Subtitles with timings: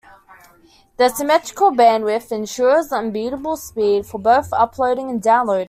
[0.97, 5.59] Their symmetrical bandwidth ensures unbeatable speed for both uploading and downloading.